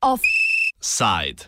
Offside. 0.00 1.46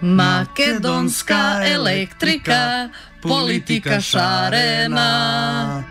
Makedonska 0.00 1.60
elektrika, 1.64 2.88
politika 3.22 4.00
šarena. 4.00 5.84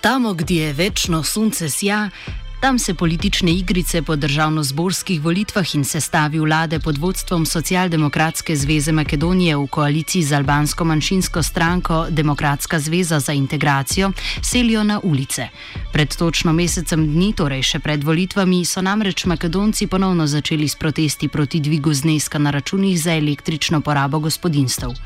Tamo, 0.00 0.34
gdje 0.34 0.62
je 0.62 0.72
večno 0.72 1.22
sunce 1.22 1.70
sja, 1.70 2.10
Tam 2.60 2.78
se 2.78 2.94
politične 2.94 3.52
igrice 3.52 4.02
po 4.02 4.16
državno-zborskih 4.16 5.20
volitvah 5.20 5.74
in 5.74 5.84
sestavi 5.84 6.38
vlade 6.38 6.80
pod 6.80 6.98
vodstvom 6.98 7.46
Socialdemokratske 7.46 8.56
zveze 8.56 8.92
Makedonije 8.92 9.56
v 9.56 9.66
koaliciji 9.66 10.22
z 10.22 10.32
albansko 10.32 10.84
manjšinsko 10.84 11.42
stranko 11.42 12.06
Demokratska 12.10 12.78
zveza 12.78 13.20
za 13.20 13.32
integracijo 13.32 14.12
selijo 14.42 14.84
na 14.84 15.00
ulice. 15.02 15.48
Pred 15.92 16.16
točno 16.16 16.52
mesecem 16.52 17.06
dni, 17.12 17.32
torej 17.36 17.62
še 17.62 17.78
pred 17.78 18.04
volitvami, 18.04 18.64
so 18.64 18.82
namreč 18.82 19.24
Makedonci 19.24 19.86
ponovno 19.86 20.26
začeli 20.26 20.68
s 20.68 20.74
protesti 20.76 21.28
proti 21.28 21.60
dvigu 21.60 21.94
zneska 21.94 22.38
na 22.38 22.50
računih 22.50 23.02
za 23.02 23.12
električno 23.14 23.80
porabo 23.80 24.18
gospodinstv. 24.18 24.96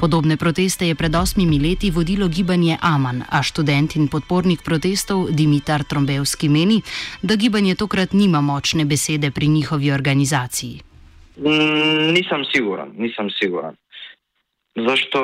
Podobne 0.00 0.36
proteste 0.40 0.86
je 0.88 0.94
pred 0.94 1.14
osmimi 1.14 1.58
leti 1.60 1.90
vodilo 1.90 2.28
gibanje 2.28 2.76
Aman, 2.80 3.20
a 3.28 3.42
študent 3.42 3.96
in 3.96 4.08
podpornik 4.08 4.64
protestov 4.64 5.28
Dimitar 5.28 5.84
Trombevski 5.84 6.48
meni, 6.48 6.80
da 7.22 7.36
gibanje 7.36 7.74
tokrat 7.74 8.16
nima 8.16 8.40
močne 8.40 8.84
besede 8.84 9.30
pri 9.30 9.46
njihovi 9.48 9.92
organizaciji. 9.92 10.80
Mm, 11.36 12.16
nisam 12.16 12.44
siguran, 12.52 12.90
nisam 12.96 13.28
siguran. 13.30 13.76
Zašto 14.74 15.20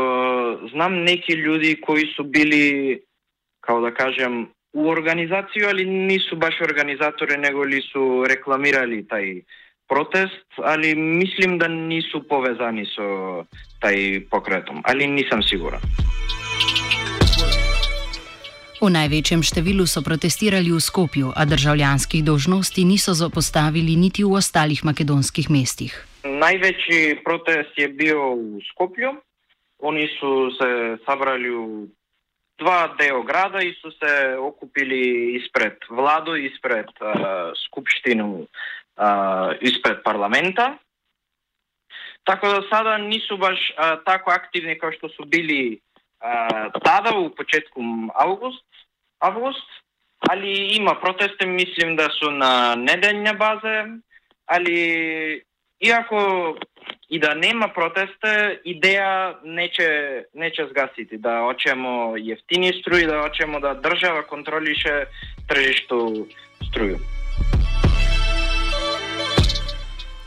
znam 0.72 0.92
neki 0.92 1.32
ljudi 1.32 1.80
koji 1.86 2.06
su 2.16 2.24
bili, 2.24 3.00
kao 3.60 3.80
da 3.80 3.90
kažem, 3.94 4.46
u 4.72 4.88
organizaciju, 4.88 5.68
ali 5.68 5.84
nisu 5.84 6.36
baš 6.36 6.60
organizatori, 6.60 7.36
nego 7.36 7.62
li 7.62 7.80
su 7.80 8.24
reklamirali 8.28 9.08
taj 9.08 9.40
protest, 9.88 10.46
ali 10.56 10.94
mislim 10.94 11.58
da 11.58 11.68
nisu 11.68 12.22
povezani 12.28 12.86
sa 12.86 13.02
taj 13.80 14.20
pokretom, 14.30 14.82
ali 14.84 15.06
nisam 15.06 15.42
siguran. 15.42 15.80
V 18.76 18.92
največjem 18.92 19.40
številu 19.40 19.88
so 19.88 20.04
protestirali 20.04 20.68
v 20.68 20.80
Skopju, 20.84 21.32
a 21.32 21.48
državljanskih 21.48 22.20
dožnosti 22.20 22.84
niso 22.84 23.16
zapostavili 23.16 23.96
niti 23.96 24.20
v 24.20 24.36
ostalih 24.36 24.84
makedonskih 24.84 25.48
mestih. 25.48 25.96
Največji 26.28 27.24
protest 27.24 27.72
je 27.80 27.88
bil 27.88 28.20
v 28.36 28.60
Skopju. 28.68 29.16
Oni 29.80 30.04
so 30.20 30.52
se 30.60 31.00
sabrali 31.08 31.48
v 31.48 31.88
dva 32.60 32.92
dela 33.00 33.24
grada 33.24 33.64
in 33.64 33.72
so 33.80 33.88
se 33.96 34.36
okupili 34.36 35.36
izpred 35.40 35.80
vlado, 35.88 36.36
izpred 36.36 36.88
uh, 37.00 37.56
skupštino 37.56 38.44
а, 38.96 39.54
испред 39.60 40.04
парламента. 40.04 40.78
Така 42.24 42.48
да 42.48 42.62
сада 42.70 42.98
не 42.98 43.20
су 43.20 43.38
баш 43.38 43.72
а, 43.76 43.96
тако 44.04 44.30
активни 44.30 44.78
како 44.78 44.92
што 44.92 45.08
су 45.14 45.24
били 45.24 45.80
а, 46.20 46.70
тада 46.80 47.14
во 47.14 47.30
почетком 47.30 48.10
август, 48.14 48.64
август, 49.20 49.68
али 50.28 50.74
има 50.74 51.00
протести, 51.00 51.46
мислим 51.46 51.96
да 51.96 52.08
су 52.18 52.30
на 52.30 52.74
неделна 52.76 53.34
база, 53.34 53.86
али 54.46 55.42
иако 55.80 56.56
и 57.08 57.20
да 57.20 57.34
нема 57.34 57.68
протесте, 57.74 58.60
идеја 58.66 59.38
не 59.44 59.68
ќе 59.70 59.90
не 60.34 60.50
ќе 60.50 60.70
сгасити 60.70 61.18
да 61.18 61.44
очемо 61.46 62.16
ефтини 62.16 62.72
струи, 62.80 63.06
да 63.06 63.22
очемо 63.26 63.60
да 63.60 63.74
држава 63.74 64.26
контролише 64.26 65.06
тржишто 65.48 66.26
струјот. 66.70 67.15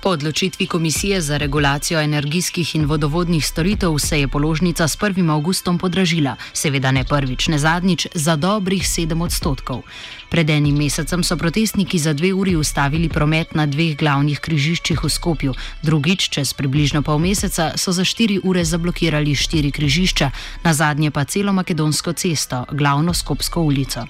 Po 0.01 0.09
odločitvi 0.09 0.67
Komisije 0.67 1.21
za 1.21 1.37
regulacijo 1.37 1.99
energijskih 1.99 2.75
in 2.75 2.85
vodovodnih 2.85 3.45
storitev 3.45 3.97
se 3.97 4.19
je 4.19 4.27
položnica 4.27 4.87
s 4.87 4.97
1. 4.97 5.31
augustom 5.31 5.77
podražila, 5.77 6.35
seveda 6.53 6.91
ne 6.91 7.03
prvič, 7.03 7.47
ne 7.47 7.59
zadnjič, 7.59 8.07
za 8.13 8.35
dobrih 8.35 8.83
7 8.83 9.23
odstotkov. 9.23 9.81
Pred 10.29 10.49
enim 10.49 10.77
mesecem 10.77 11.23
so 11.23 11.37
protestniki 11.37 11.99
za 11.99 12.13
dve 12.13 12.33
uri 12.33 12.55
ustavili 12.55 13.09
promet 13.09 13.55
na 13.55 13.65
dveh 13.65 13.97
glavnih 13.97 14.39
križiščih 14.39 15.03
v 15.03 15.09
Skopju, 15.09 15.53
drugič, 15.83 16.29
čez 16.29 16.53
približno 16.53 17.01
pol 17.01 17.19
meseca, 17.19 17.73
so 17.75 17.91
za 17.91 18.05
štiri 18.05 18.39
ure 18.43 18.63
zablokirali 18.65 19.35
štiri 19.35 19.71
križišča, 19.71 20.31
na 20.63 20.73
zadnje 20.73 21.11
pa 21.11 21.25
celo 21.25 21.53
makedonsko 21.53 22.13
cesto, 22.13 22.65
glavno 22.71 23.13
Skopsko 23.13 23.61
ulico. 23.61 24.07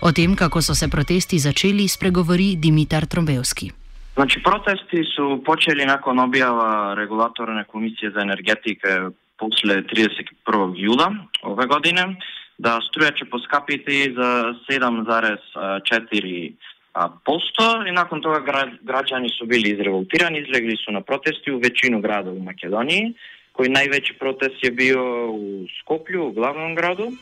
O 0.00 0.12
tem, 0.12 0.36
kako 0.36 0.62
so 0.62 0.74
se 0.74 0.88
protesti 0.88 1.38
začeli, 1.38 1.88
spregovori 1.88 2.56
Dimitar 2.56 3.06
Trombevski. 3.06 3.87
Znači, 4.18 4.40
protesti 4.42 5.04
su 5.16 5.42
počeli 5.46 5.86
nakon 5.86 6.18
objava 6.18 6.94
regulatorne 6.94 7.64
komisije 7.64 8.10
za 8.10 8.20
energetike 8.20 8.88
posle 9.38 9.82
31. 9.82 10.72
jula 10.76 11.14
ove 11.42 11.66
godine, 11.66 12.16
da 12.58 12.80
struja 12.88 13.10
će 13.10 13.24
poskapiti 13.24 14.14
za 14.16 14.54
7,4 14.68 16.52
posto 17.24 17.86
i 17.88 17.92
nakon 17.92 18.22
toga 18.22 18.40
građani 18.82 19.28
su 19.38 19.46
bili 19.46 19.70
izrevoltirani, 19.70 20.38
izlegli 20.38 20.76
su 20.76 20.92
na 20.92 21.00
protesti 21.00 21.52
u 21.52 21.58
većinu 21.58 22.00
grada 22.00 22.30
u 22.30 22.42
Makedoniji, 22.42 23.14
koji 23.52 23.68
najveći 23.68 24.14
protest 24.14 24.64
je 24.64 24.70
bio 24.70 25.30
u 25.30 25.66
Skoplju, 25.80 26.26
u 26.26 26.32
glavnom 26.32 26.74
gradu. 26.74 27.12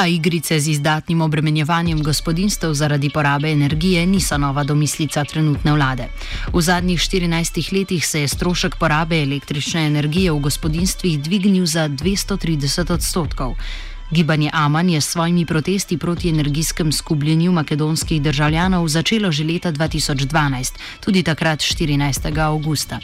A 0.00 0.06
igrice 0.06 0.60
z 0.60 0.68
izdatnim 0.68 1.20
obremenjevanjem 1.20 2.02
gospodinstv 2.02 2.72
zaradi 2.72 3.10
porabe 3.10 3.50
energije 3.52 4.06
niso 4.06 4.38
nova 4.38 4.64
domislica 4.64 5.24
trenutne 5.24 5.72
vlade. 5.72 6.06
V 6.52 6.60
zadnjih 6.60 6.98
14 6.98 7.72
letih 7.72 8.06
se 8.06 8.20
je 8.20 8.28
strošek 8.28 8.76
porabe 8.80 9.22
električne 9.22 9.86
energije 9.86 10.32
v 10.32 10.40
gospodinstvih 10.40 11.20
dvignil 11.20 11.66
za 11.66 11.88
230 11.88 12.92
odstotkov. 12.92 13.54
Gibanje 14.10 14.50
Aman 14.52 14.88
je 14.88 15.00
s 15.00 15.08
svojimi 15.08 15.46
protesti 15.46 15.98
proti 15.98 16.28
energijskem 16.28 16.92
skubljenju 16.92 17.52
makedonskih 17.52 18.22
državljanov 18.22 18.88
začelo 18.88 19.32
že 19.32 19.44
leta 19.44 19.72
2012, 19.72 20.72
tudi 21.00 21.22
takrat 21.22 21.60
14. 21.60 22.38
augusta. 22.40 23.00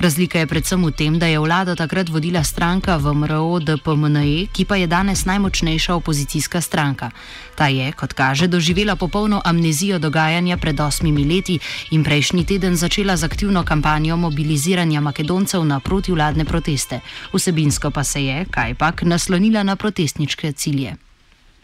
Razlika 0.00 0.38
je 0.38 0.46
predvsem 0.46 0.80
v 0.80 0.90
tem, 0.96 1.18
da 1.20 1.26
je 1.28 1.38
vlado 1.38 1.74
takrat 1.76 2.08
vodila 2.08 2.40
stranka 2.44 2.96
VMRO 2.96 3.60
DPMNE, 3.60 4.48
ki 4.48 4.64
pa 4.64 4.76
je 4.80 4.86
danes 4.88 5.26
najmočnejša 5.28 5.94
opozicijska 5.94 6.60
stranka. 6.60 7.10
Ta 7.54 7.68
je, 7.68 7.92
kot 7.92 8.12
kaže, 8.16 8.48
doživela 8.48 8.96
popolno 8.96 9.42
amnezijo 9.44 9.98
dogajanja 9.98 10.56
pred 10.56 10.80
osmimi 10.80 11.24
leti 11.24 11.58
in 11.90 12.04
prejšnji 12.04 12.44
teden 12.44 12.76
začela 12.76 13.16
z 13.16 13.24
aktivno 13.24 13.64
kampanjo 13.64 14.16
mobiliziranja 14.16 15.00
Makedoncev 15.00 15.64
na 15.64 15.80
protivladne 15.80 16.44
proteste. 16.44 17.00
Vsebinsko 17.32 17.90
pa 17.90 18.04
se 18.04 18.24
je, 18.24 18.44
kajpak, 18.50 19.02
naslonila 19.02 19.62
na 19.62 19.76
protestniške 19.76 20.52
cilje. 20.52 20.96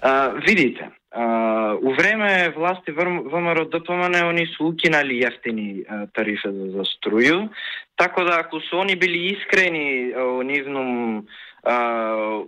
Uh, 0.05 0.37
vidite, 0.47 0.96
У 1.17 1.95
време 1.95 2.53
власти 2.57 2.91
ВМРО 2.91 3.65
ДПМН 3.65 4.15
они 4.29 4.47
су 4.53 4.69
укинали 4.69 5.17
јефтини 5.17 6.11
тарифи 6.13 6.51
за, 6.53 6.67
за 6.77 6.85
струју, 6.85 7.49
така 7.97 8.25
да 8.25 8.41
ако 8.41 8.61
су 8.61 8.81
они 8.81 8.97
били 8.97 9.33
искрени 9.33 10.13
у 10.13 10.43
нивном 10.43 11.27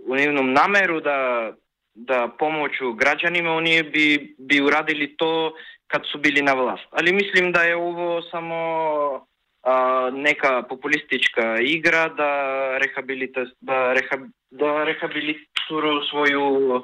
у 0.05 0.15
нивном 0.15 0.53
намеру 0.53 1.01
да 1.01 1.53
да 1.95 2.27
помочу 2.27 2.93
граѓанима, 2.93 3.57
они 3.57 3.81
би 3.81 4.35
би 4.37 4.61
урадили 4.61 5.15
то 5.17 5.55
кад 5.87 6.05
су 6.05 6.19
били 6.19 6.41
на 6.41 6.55
власт. 6.55 6.87
Али 6.91 7.11
мислим 7.11 7.51
да 7.51 7.69
е 7.69 7.75
ово 7.75 8.21
само 8.31 9.25
а, 9.63 10.09
нека 10.13 10.67
популистичка 10.67 11.57
игра 11.59 12.09
да 12.09 12.79
рехабилите 12.79 13.45
да 13.61 13.95
рехаб, 13.95 14.21
да 14.51 14.85
рехабилитира 14.85 16.05
своју 16.13 16.83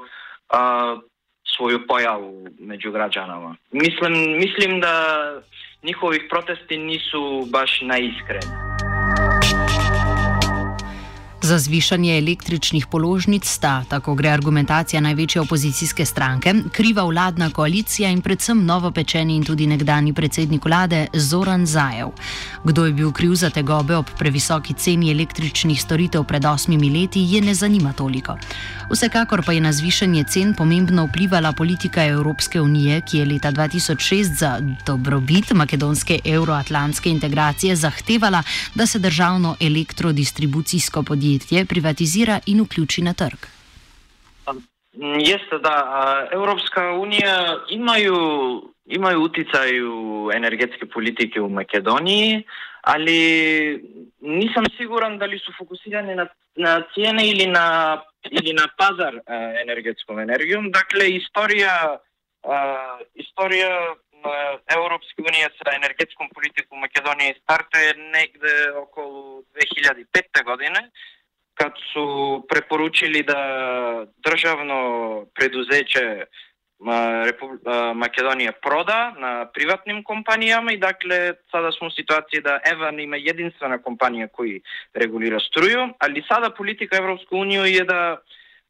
а, 0.50 0.98
svoju 1.56 1.88
pojavu 1.88 2.48
među 2.60 2.92
građanama. 2.92 3.56
Mislim, 3.72 4.14
mislim 4.38 4.80
da 4.80 4.96
njihovih 5.84 6.22
protesti 6.30 6.78
nisu 6.78 7.48
baš 7.52 7.82
naiskreni. 7.82 8.65
Za 11.46 11.60
zvišanje 11.60 12.18
električnih 12.18 12.88
položnic 12.88 13.46
sta, 13.46 13.84
tako 13.90 14.16
gre 14.16 14.30
argumentacija 14.30 15.02
največje 15.02 15.42
opozicijske 15.42 16.06
stranke, 16.06 16.54
kriva 16.72 17.04
vladna 17.06 17.52
koalicija 17.54 18.10
in 18.10 18.22
predvsem 18.22 18.64
novopečeni 18.66 19.36
in 19.36 19.44
tudi 19.46 19.68
nekdani 19.68 20.14
predsednik 20.14 20.66
vlade 20.66 21.06
Zoran 21.14 21.66
Zajev. 21.66 22.16
Kdo 22.64 22.86
je 22.86 22.94
bil 22.94 23.12
kriv 23.12 23.36
za 23.36 23.50
tegobe 23.50 23.96
ob 23.96 24.10
previsoki 24.18 24.74
ceni 24.74 25.12
električnih 25.12 25.82
storitev 25.82 26.24
pred 26.24 26.46
osmimi 26.46 26.90
leti, 26.90 27.22
je 27.22 27.42
ne 27.42 27.54
zanima 27.54 27.94
toliko. 27.94 28.38
Vsekakor 28.90 29.46
pa 29.46 29.54
je 29.54 29.62
na 29.62 29.74
zvišanje 29.74 30.24
cen 30.24 30.54
pomembno 30.54 31.06
vplivala 31.06 31.52
politika 31.52 32.06
Evropske 32.06 32.62
unije, 32.62 33.02
ki 33.02 33.18
je 33.18 33.26
leta 33.26 33.52
2006 33.52 34.24
za 34.40 34.60
dobrobit 34.86 35.54
makedonske 35.54 36.20
euroatlantske 36.26 37.10
integracije 37.10 37.76
zahtevala, 37.76 38.44
da 38.76 38.86
se 38.86 39.00
državno 39.00 39.56
elektrodistribucijsko 39.60 41.04
podjetje 41.04 41.35
privatizira 41.70 42.40
in 42.46 42.62
vključi 42.62 43.02
na 43.02 43.14
trg. 43.14 43.40
Jeste, 45.20 45.58
da 45.64 46.28
Evropska 46.32 46.92
unija 46.92 47.58
imaju, 47.70 48.16
imaju 48.86 49.22
uticaj 49.22 49.82
u 49.82 50.32
energetske 50.34 50.86
politike 50.86 51.42
u 51.42 51.50
Makedoniji, 51.50 52.44
ali 52.82 53.20
nisam 54.20 54.64
siguran 54.78 55.18
da 55.18 55.26
li 55.26 55.40
su 55.40 55.52
fokusirani 55.58 56.16
na, 56.16 56.28
na 56.56 56.84
cijene 56.94 57.28
ili 57.28 57.48
na, 57.48 58.02
ili 58.32 58.54
na 58.54 58.68
pazar 58.78 59.20
energetskom 59.62 60.20
energijom. 60.20 60.72
Dakle, 60.72 61.10
istorija, 61.10 61.98
istorija 63.14 63.96
Europske 64.78 65.22
unije 65.30 65.50
sa 65.58 65.70
energetskom 65.76 66.28
politikom 66.36 66.80
Makedonije 66.80 67.40
startuje 67.44 67.94
negde 68.18 68.54
okolo 68.84 69.42
2005. 69.54 70.44
godine, 70.46 70.82
кад 71.56 71.74
су 71.94 72.46
препоручили 72.48 73.24
да 73.24 74.06
државно 74.24 75.28
предузече 75.34 76.28
Македонија 76.86 78.52
прода 78.62 79.16
на 79.18 79.48
приватним 79.54 80.04
компанијама 80.04 80.74
и 80.74 80.78
дакле 80.78 81.38
сада 81.52 81.72
сме 81.72 81.90
ситуација 81.96 82.44
да 82.44 82.60
Еван 82.68 83.00
има 83.00 83.18
единствена 83.18 83.80
компанија 83.80 84.28
кој 84.28 84.62
регулира 84.94 85.40
струју, 85.40 85.96
али 86.00 86.24
сада 86.28 86.52
политика 86.54 86.98
Европска 86.98 87.36
унија 87.36 87.82
е 87.82 87.86
да 87.86 88.02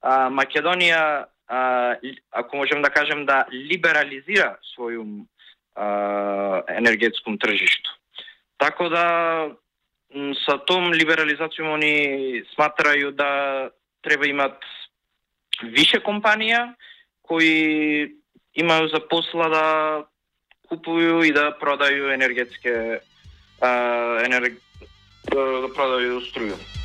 а, 0.01 0.29
Македонија 0.29 1.25
а, 1.47 1.95
ако 2.31 2.57
можем 2.57 2.81
да 2.81 2.89
кажем 2.89 3.25
да 3.25 3.45
либерализира 3.51 4.57
своју 4.77 5.25
енергетском 6.69 7.37
тржишто. 7.37 7.89
Така 8.57 8.89
да 8.89 9.05
Со 10.45 10.57
том 10.63 10.93
либерализација 10.95 11.73
они 11.75 12.43
сматрају 12.53 13.11
да 13.11 13.71
треба 14.01 14.27
имат 14.27 14.61
више 15.75 15.99
компанија 15.99 16.75
кои 17.21 18.15
имају 18.55 18.87
за 18.93 19.01
посла 19.11 19.49
да 19.51 19.65
купују 20.71 21.25
и 21.27 21.33
да 21.35 21.51
продају 21.59 22.13
енергетске 22.13 23.01
а, 23.59 23.71
енерг... 24.23 24.61
да, 25.27 25.43
да 25.67 25.69
продају 25.75 26.23
струја. 26.31 26.84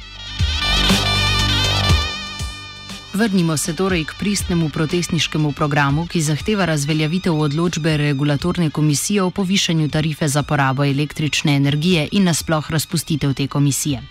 Vrnimo 3.12 3.56
se 3.56 3.74
torej 3.74 4.04
k 4.04 4.14
pristnemu 4.18 4.68
protestniškemu 4.68 5.52
programu, 5.52 6.06
ki 6.06 6.20
zahteva 6.22 6.64
razveljavitev 6.64 7.34
odločbe 7.34 7.96
regulatorne 7.96 8.70
komisije 8.70 9.22
o 9.22 9.30
povišanju 9.30 9.88
tarife 9.88 10.28
za 10.28 10.42
porabo 10.42 10.84
električne 10.84 11.56
energije 11.56 12.08
in 12.12 12.24
nasploh 12.24 12.70
razpustitev 12.70 13.34
te 13.34 13.46
komisije. 13.46 14.02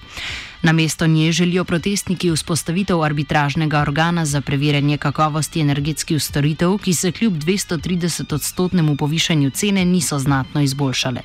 Na 0.62 0.72
mesto 0.72 1.08
nje 1.08 1.32
želijo 1.32 1.64
protestniki 1.64 2.32
vzpostavitev 2.32 3.04
arbitražnega 3.04 3.82
organa 3.82 4.26
za 4.26 4.42
preverjanje 4.42 4.98
kakovosti 4.98 5.60
energetskih 5.60 6.24
storitev, 6.24 6.78
ki 6.78 6.94
se 6.94 7.12
kljub 7.12 7.34
230 7.34 8.34
odstotnemu 8.34 8.96
povišanju 8.96 9.50
cene 9.50 9.86
niso 9.86 10.20
znatno 10.20 10.62
izboljšale. 10.62 11.22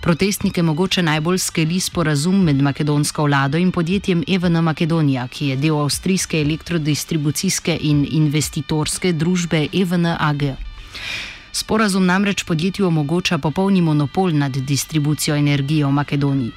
Protestnike 0.00 0.62
mogoče 0.62 1.02
najbolj 1.02 1.38
skeli 1.38 1.80
sporazum 1.80 2.42
med 2.44 2.62
makedonsko 2.62 3.24
vlado 3.24 3.58
in 3.58 3.72
podjetjem 3.72 4.24
Evena 4.28 4.60
Makedonija, 4.60 5.28
ki 5.28 5.46
je 5.46 5.56
del 5.56 5.76
avstrijske 5.78 6.40
elektrodistribucijske 6.40 7.78
in 7.80 8.06
investitorske 8.10 9.12
družbe 9.12 9.66
Even 9.72 10.06
AG. 10.06 10.42
Sporazum 11.52 12.06
namreč 12.06 12.44
podjetju 12.44 12.86
omogoča 12.86 13.38
popolni 13.38 13.80
monopol 13.80 14.32
nad 14.32 14.56
distribucijo 14.56 15.36
energije 15.36 15.86
v 15.86 15.92
Makedoniji. 15.92 16.52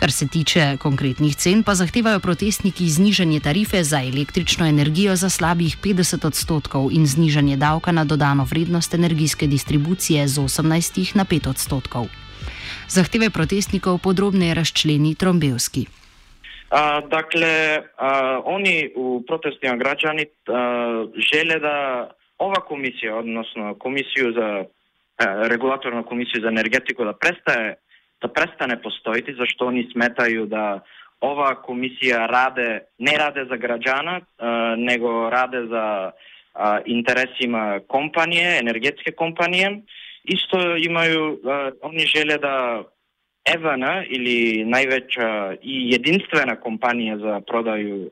Kar 0.00 0.10
se 0.10 0.26
tiče 0.28 0.60
konkretnih 0.80 1.36
cen, 1.36 1.60
pa 1.62 1.74
zahtevajo 1.76 2.20
protestniki 2.24 2.84
znižanje 2.88 3.40
tarife 3.40 3.82
za 3.84 3.98
električno 4.00 4.66
energijo 4.66 5.16
za 5.16 5.28
slabih 5.28 5.76
50 5.84 6.26
odstotkov 6.26 6.88
in 6.92 7.04
znižanje 7.06 7.56
davka 7.56 7.92
na 7.92 8.04
dodano 8.04 8.46
vrednost 8.50 8.94
energijske 8.94 9.46
distribucije 9.46 10.28
z 10.28 10.40
18 10.40 11.16
na 11.16 11.24
5 11.24 11.48
odstotkov. 11.50 12.06
Zahteve 12.88 13.28
protestnikov 13.30 13.98
podrobneje 13.98 14.54
razčleni 14.54 15.14
Trombevski. 15.14 15.84
A, 16.70 17.00
dakle, 17.00 17.82
a, 17.96 18.40
oni 18.44 18.92
u 18.96 19.22
protestima 19.26 19.76
građani 19.76 20.24
a, 20.24 21.04
žele 21.32 21.60
da 21.60 21.76
ova 22.38 22.60
komisija, 22.64 23.16
odnosno 23.16 23.74
komisiju 23.74 24.32
za 24.32 24.64
a, 24.64 24.64
regulatornu 25.48 26.04
komisiju 26.04 26.40
za 26.42 26.48
energetiku 26.48 27.04
da 27.04 27.12
prestaje 27.12 27.76
da 28.20 28.28
prestane 28.28 28.82
postojiti, 28.82 29.34
zašto 29.34 29.66
oni 29.66 29.88
smetaju 29.92 30.46
da 30.46 30.80
ova 31.20 31.62
komisija 31.62 32.26
rade, 32.26 32.80
ne 32.98 33.12
rade 33.18 33.44
za 33.44 33.56
građana, 33.56 34.20
nego 34.76 35.30
rade 35.30 35.66
za 35.66 36.10
interesima 36.86 37.80
kompanije, 37.86 38.58
energetske 38.58 39.12
kompanije. 39.12 39.80
Isto 40.24 40.76
imaju, 40.76 41.40
oni 41.82 41.98
žele 41.98 42.38
da 42.38 42.82
Evana 43.54 44.04
ili 44.08 44.64
najveća 44.64 45.54
i 45.62 45.90
jedinstvena 45.90 46.56
kompanija 46.56 47.18
za 47.18 47.40
prodaju 47.46 48.10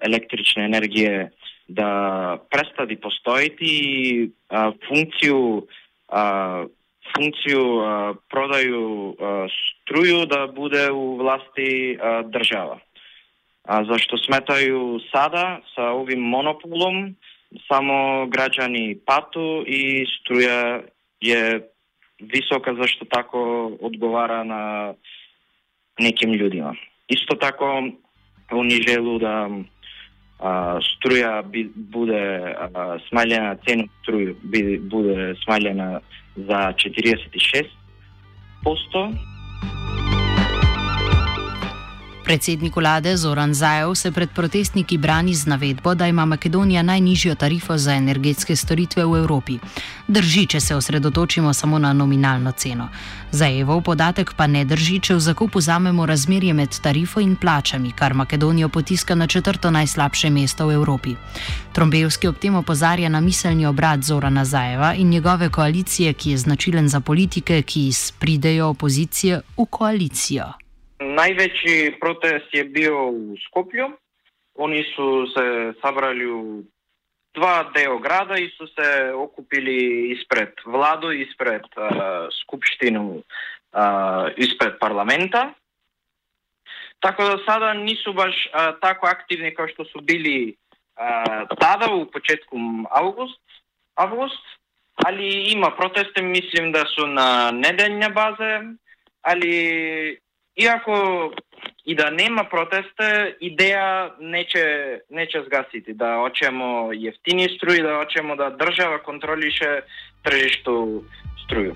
električne 0.00 0.64
energije 0.64 1.30
da 1.68 2.38
prestadi 2.50 2.96
postojiti 2.96 3.64
i 3.64 4.30
funkciju 4.88 5.66
функцију 7.14 7.64
продају 8.32 9.14
струју 9.54 10.26
да 10.26 10.46
биде 10.46 10.90
у 10.90 11.16
власти 11.16 11.96
држава. 12.30 12.80
А 13.64 13.84
зашто 13.88 14.18
сметају 14.20 15.00
сада 15.10 15.62
со 15.74 15.94
овим 15.96 16.20
монополом 16.20 17.14
само 17.68 18.26
граѓани 18.28 18.98
пату 19.06 19.62
и 19.62 20.04
струја 20.18 20.84
е 21.22 21.62
висока 22.20 22.74
зашто 22.74 23.04
тако 23.04 23.72
одговара 23.80 24.44
на 24.44 24.94
неким 25.98 26.34
луѓима. 26.34 26.74
Исто 27.08 27.36
тако 27.36 27.92
унижелу 28.52 29.18
да 29.18 29.48
a, 30.38 30.78
struja 30.80 31.42
bi, 31.42 31.70
bude 31.74 32.54
a, 32.58 32.98
smanjena, 33.08 33.56
cena 33.66 33.84
struju 34.02 34.36
bi, 34.42 34.78
bude 34.78 35.34
smanjena 35.44 36.00
za 36.36 36.72
46%. 38.64 39.33
Predsednik 42.24 42.76
vlade 42.76 43.16
Zoran 43.16 43.54
Zajev 43.54 43.94
se 43.94 44.12
pred 44.12 44.30
protestniki 44.30 44.98
brani 44.98 45.34
z 45.34 45.46
navedbo, 45.46 45.94
da 45.94 46.06
ima 46.06 46.24
Makedonija 46.24 46.82
najnižjo 46.82 47.34
tarifo 47.34 47.76
za 47.78 47.94
energetske 47.94 48.56
storitve 48.56 49.04
v 49.04 49.18
Evropi. 49.18 49.58
Drži, 50.08 50.46
če 50.46 50.60
se 50.60 50.74
osredotočimo 50.74 51.52
samo 51.52 51.78
na 51.78 51.92
nominalno 51.92 52.52
ceno. 52.52 52.88
Zajevov 53.30 53.82
podatek 53.82 54.32
pa 54.36 54.46
ne 54.46 54.64
drži, 54.64 55.00
če 55.00 55.14
v 55.14 55.20
zakupu 55.20 55.58
vzamemo 55.58 56.06
razmerje 56.06 56.54
med 56.54 56.80
tarifo 56.80 57.20
in 57.20 57.36
plačami, 57.36 57.92
kar 57.92 58.14
Makedonijo 58.14 58.68
potiska 58.68 59.14
na 59.14 59.26
četrto 59.26 59.70
najslabše 59.70 60.30
mesto 60.30 60.66
v 60.66 60.80
Evropi. 60.80 61.16
Trombevski 61.72 62.28
ob 62.28 62.40
tem 62.40 62.54
opozarja 62.54 63.08
na 63.08 63.20
miselni 63.20 63.66
obrat 63.66 64.00
Zorana 64.02 64.44
Zajeva 64.44 64.94
in 64.94 65.08
njegove 65.08 65.48
koalicije, 65.48 66.12
ki 66.12 66.30
je 66.30 66.38
značilen 66.38 66.88
za 66.88 67.00
politike, 67.00 67.62
ki 67.62 67.90
pridejo 68.18 68.68
opozicije 68.68 69.40
v 69.56 69.66
koalicijo. 69.70 70.63
Највеќи 71.04 71.98
протест 72.00 72.54
е 72.56 72.64
био 72.64 73.08
у 73.10 73.36
Скопје. 73.48 73.90
Они 74.56 74.84
су 74.94 75.26
се 75.34 75.74
сабрали 75.82 76.26
у 76.26 76.62
два 77.34 77.70
део 77.74 77.98
града 77.98 78.38
и 78.40 78.50
су 78.56 78.66
се 78.66 79.12
окупили 79.12 80.12
испред 80.14 80.54
владо, 80.66 81.10
испред 81.12 81.66
а, 81.76 82.28
скупштину, 82.30 83.22
а, 83.72 84.30
испред 84.36 84.78
парламента. 84.78 85.54
Така 87.00 87.24
да 87.24 87.42
сада 87.46 87.74
не 87.74 87.96
су 87.96 88.14
баш 88.14 88.48
а, 88.52 88.72
тако 88.72 89.06
активни 89.06 89.54
како 89.54 89.68
што 89.68 89.84
су 89.84 90.00
били 90.00 90.56
а, 90.96 91.46
тада 91.60 91.90
у 91.92 92.06
почетком 92.06 92.86
август, 92.90 93.42
август, 93.96 94.44
али 95.04 95.50
има 95.52 95.76
протести, 95.76 96.22
мислим 96.22 96.72
да 96.72 96.86
су 96.86 97.06
на 97.06 97.50
неделна 97.52 98.10
база, 98.10 98.62
али 99.22 100.18
иако 100.56 101.32
и 101.86 101.94
да 101.94 102.10
нема 102.10 102.46
протесте, 102.50 103.36
идеја 103.44 104.14
нече, 104.20 105.02
ќе 105.10 105.44
сгасити, 105.46 105.92
да 105.92 106.18
очемо 106.24 106.92
јефтини 106.96 107.50
струи, 107.56 107.82
да 107.82 107.98
очемо 108.00 108.36
да 108.36 108.50
држава 108.56 109.02
контролише 109.04 109.82
тржишто 110.24 111.04
струју. 111.44 111.74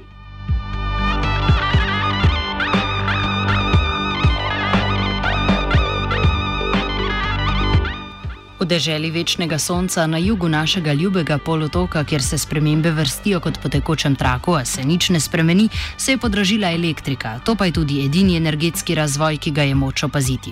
V 8.58 8.66
deželi 8.66 9.10
večnega 9.14 9.54
sonca 9.58 10.06
na 10.06 10.18
jugu 10.18 10.48
našega 10.48 10.92
ljubega 10.92 11.38
polotoka, 11.38 12.02
kjer 12.04 12.22
se 12.22 12.38
spremembe 12.38 12.90
vrstijo 12.90 13.38
kot 13.40 13.54
po 13.62 13.68
tekočem 13.70 14.16
traku, 14.18 14.56
a 14.58 14.64
se 14.64 14.82
nič 14.82 15.10
ne 15.14 15.20
spremeni, 15.20 15.68
se 15.96 16.12
je 16.12 16.18
podražila 16.18 16.72
elektrika. 16.74 17.38
To 17.46 17.54
pa 17.54 17.70
je 17.70 17.72
tudi 17.78 18.02
edini 18.06 18.36
energetski 18.36 18.94
razvoj, 18.98 19.38
ki 19.38 19.50
ga 19.50 19.62
je 19.62 19.74
moč 19.74 20.02
opaziti. 20.02 20.50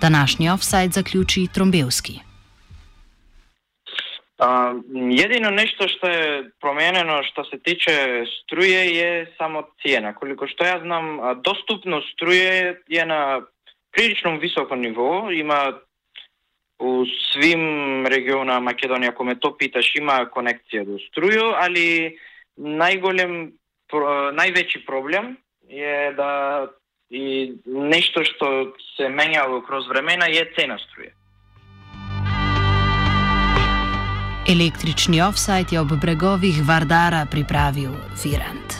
Današnji 0.00 0.50
offside 0.50 0.98
zaključi 0.98 1.46
Trombevski. 1.54 2.18
Uh, 4.38 4.82
jedino 5.10 5.50
nešto 5.50 5.88
što 5.88 6.06
je 6.08 6.50
promijenjeno 6.60 7.22
što 7.22 7.44
se 7.44 7.58
tiče 7.62 8.24
struje 8.42 8.80
je 8.98 9.34
samo 9.38 9.62
cijena. 9.82 10.14
Koliko 10.14 10.46
što 10.46 10.64
ja 10.64 10.80
znam, 10.82 11.04
dostupnost 11.44 12.06
struje 12.14 12.82
je 12.88 13.06
na 13.06 13.40
prilično 13.92 14.38
visokom 14.38 14.80
nivou. 14.80 15.30
Ima 15.30 15.72
u 16.84 17.04
svim 17.32 17.62
regiona 18.06 18.60
Makedonija, 18.60 19.10
ako 19.10 19.24
me 19.24 19.40
to 19.40 19.56
pitaš, 19.56 19.96
ima 19.96 20.26
konekcija 20.30 20.84
do 20.84 20.98
struju, 20.98 21.44
ali 21.56 22.18
najgoljem, 22.56 23.52
pro, 23.88 24.32
najveći 24.32 24.84
problem 24.86 25.36
je 25.68 26.12
da 26.12 26.66
i 27.10 27.52
nešto 27.66 28.24
što 28.24 28.72
se 28.96 29.08
menjalo 29.08 29.62
kroz 29.66 29.88
vremena 29.88 30.26
je 30.26 30.52
cena 30.58 30.78
struje. 30.78 31.14
Električni 34.48 35.22
offside 35.22 35.70
je 35.70 35.80
ob 35.80 35.88
bregovih 36.00 36.54
Vardara 36.68 37.26
pripravil 37.30 37.92
Virant. 38.24 38.70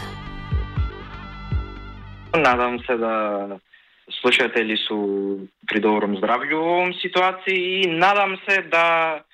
Nadam 2.36 2.78
se, 2.78 2.96
da 2.96 3.46
слушатели 4.20 4.76
су 4.76 5.48
при 5.66 5.80
добром 5.80 6.16
здравју 6.18 6.58
во 6.60 6.72
овом 6.78 6.92
ситуација 7.00 7.54
и 7.54 7.86
надам 7.90 8.36
се 8.48 8.62
да 8.62 9.24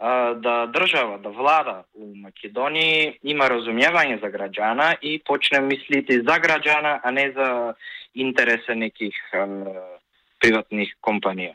да 0.00 0.66
држава, 0.66 1.18
да 1.18 1.28
влада 1.28 1.84
у 1.92 2.14
Македонија 2.16 3.18
има 3.22 3.50
разумевање 3.52 4.20
за 4.22 4.30
граѓана 4.32 4.94
и 5.02 5.18
почне 5.20 5.60
мислите 5.60 6.22
за 6.24 6.38
граѓана, 6.40 7.00
а 7.04 7.10
не 7.10 7.30
за 7.36 7.74
интереса 8.14 8.74
неких 8.74 9.14
приватних 10.40 10.96
компанија. 11.04 11.52